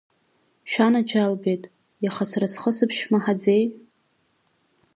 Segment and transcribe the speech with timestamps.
[0.71, 1.63] Шәанаџьалбеит,
[2.03, 3.63] иаха сара схысбжьы шәмаҳаӡеи?